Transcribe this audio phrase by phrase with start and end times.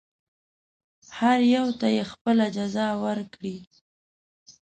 [1.19, 3.57] هر یوه ته یې خپله جزا ورکړي.